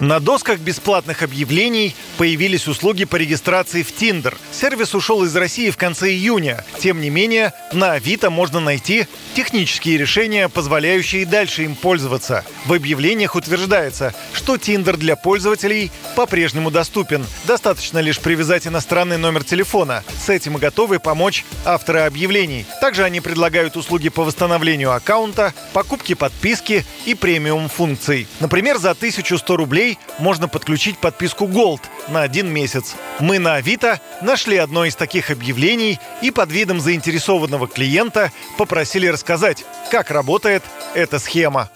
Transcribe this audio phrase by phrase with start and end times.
[0.00, 4.36] На досках бесплатных объявлений появились услуги по регистрации в Tinder.
[4.52, 6.64] Сервис ушел из России в конце июня.
[6.78, 12.44] Тем не менее, на Авито можно найти технические решения, позволяющие дальше им пользоваться.
[12.66, 17.26] В объявлениях утверждается, что Tinder для пользователей по-прежнему доступен.
[17.44, 20.04] Достаточно лишь привязать иностранный номер телефона.
[20.16, 22.66] С этим готовы помочь авторы объявлений.
[22.80, 28.28] Также они предлагают услуги по восстановлению аккаунта, покупке подписки и премиум функций.
[28.38, 31.80] Например, за 1100 рублей рублей можно подключить подписку Gold
[32.12, 32.96] на один месяц.
[33.20, 39.64] Мы на Авито нашли одно из таких объявлений и под видом заинтересованного клиента попросили рассказать,
[39.90, 40.62] как работает
[40.94, 41.68] эта схема.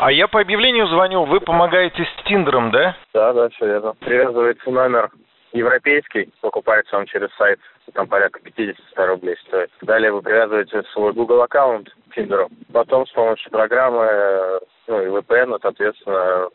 [0.00, 2.96] А я по объявлению звоню, вы помогаете с Тиндером, да?
[3.12, 3.94] Да, да, все верно.
[3.98, 5.10] Привязывается номер
[5.52, 7.58] европейский, покупается он через сайт,
[7.94, 8.76] там порядка 50
[9.08, 9.70] рублей стоит.
[9.82, 12.48] Далее вы привязываете свой Google аккаунт к Тиндеру.
[12.72, 16.48] Потом с помощью программы, ну и VPN, соответственно,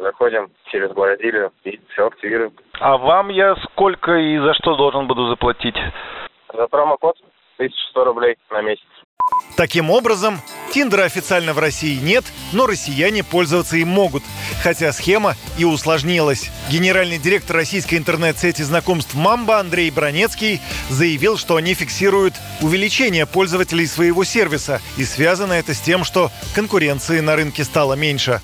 [0.00, 2.52] заходим через Бразилию и все активируем.
[2.80, 5.76] А вам я сколько и за что должен буду заплатить?
[6.52, 7.16] За промокод
[7.58, 8.86] 1100 рублей на месяц.
[9.56, 10.40] Таким образом,
[10.72, 14.22] Тиндера официально в России нет, но россияне пользоваться им могут.
[14.62, 16.50] Хотя схема и усложнилась.
[16.70, 24.22] Генеральный директор российской интернет-сети знакомств «Мамба» Андрей Бронецкий заявил, что они фиксируют увеличение пользователей своего
[24.22, 24.80] сервиса.
[24.96, 28.40] И связано это с тем, что конкуренции на рынке стало меньше.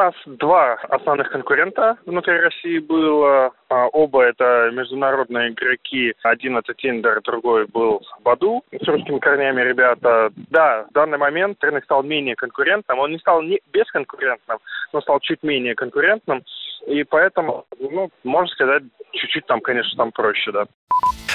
[0.00, 3.52] Нас два основных конкурента внутри России было.
[3.68, 6.14] А, оба это международные игроки.
[6.22, 10.32] Один это Тиндер, другой был Баду с русскими корнями ребята.
[10.48, 12.98] Да, в данный момент рынок стал менее конкурентным.
[12.98, 14.56] Он не стал не бесконкурентным,
[14.94, 16.44] но стал чуть менее конкурентным.
[16.86, 20.64] И поэтому, ну, можно сказать, чуть-чуть там, конечно, там проще, да.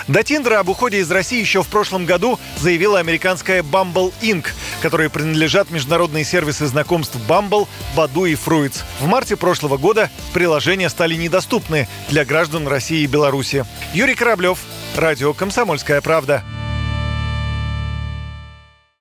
[0.07, 4.45] До Тиндера об уходе из России еще в прошлом году заявила американская Bumble Inc.,
[4.85, 8.83] которой принадлежат международные сервисы знакомств Bumble, Баду и Fruits.
[8.99, 13.65] В марте прошлого года приложения стали недоступны для граждан России и Беларуси.
[13.95, 14.59] Юрий Кораблев,
[14.95, 16.43] Радио «Комсомольская правда».